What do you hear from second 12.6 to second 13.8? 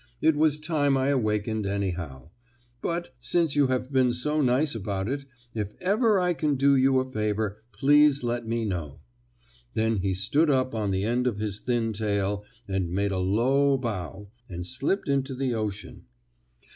and made a low